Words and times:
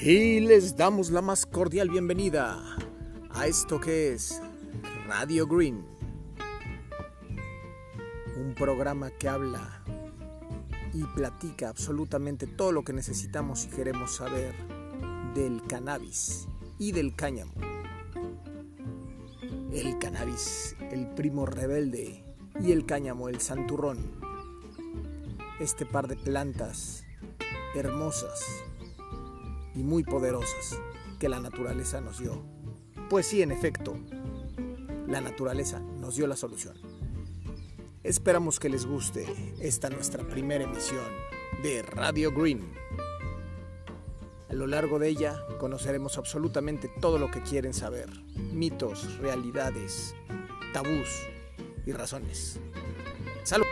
Y 0.00 0.40
les 0.40 0.76
damos 0.76 1.10
la 1.10 1.22
más 1.22 1.46
cordial 1.46 1.88
bienvenida 1.88 2.60
a 3.30 3.46
esto 3.46 3.80
que 3.80 4.12
es 4.12 4.42
Radio 5.06 5.46
Green. 5.46 5.84
Un 8.36 8.54
programa 8.54 9.12
que 9.12 9.28
habla 9.28 9.84
y 10.92 11.04
platica 11.14 11.68
absolutamente 11.68 12.48
todo 12.48 12.72
lo 12.72 12.82
que 12.82 12.92
necesitamos 12.92 13.64
y 13.64 13.68
queremos 13.68 14.16
saber 14.16 14.52
del 15.32 15.62
cannabis 15.68 16.48
y 16.78 16.90
del 16.90 17.14
cáñamo. 17.14 17.54
El 19.72 19.96
cannabis, 19.98 20.76
el 20.90 21.06
primo 21.14 21.46
rebelde, 21.46 22.24
y 22.60 22.72
el 22.72 22.84
cáñamo, 22.84 23.28
el 23.28 23.40
santurrón. 23.40 23.98
Este 25.60 25.86
par 25.86 26.08
de 26.08 26.16
plantas 26.16 27.04
hermosas 27.76 28.64
y 29.74 29.82
muy 29.82 30.04
poderosas 30.04 30.78
que 31.18 31.28
la 31.28 31.40
naturaleza 31.40 32.00
nos 32.00 32.18
dio. 32.18 32.44
Pues 33.10 33.26
sí, 33.26 33.42
en 33.42 33.52
efecto, 33.52 33.96
la 35.06 35.20
naturaleza 35.20 35.80
nos 35.80 36.16
dio 36.16 36.26
la 36.26 36.36
solución. 36.36 36.76
Esperamos 38.02 38.60
que 38.60 38.68
les 38.68 38.86
guste 38.86 39.26
esta 39.60 39.88
nuestra 39.88 40.24
primera 40.24 40.64
emisión 40.64 41.04
de 41.62 41.82
Radio 41.82 42.32
Green. 42.32 42.72
A 44.50 44.54
lo 44.54 44.66
largo 44.66 44.98
de 44.98 45.08
ella 45.08 45.40
conoceremos 45.58 46.18
absolutamente 46.18 46.90
todo 47.00 47.18
lo 47.18 47.30
que 47.30 47.42
quieren 47.42 47.72
saber, 47.72 48.10
mitos, 48.52 49.18
realidades, 49.18 50.14
tabús 50.72 51.08
y 51.86 51.92
razones. 51.92 52.60
¡Salud! 53.42 53.66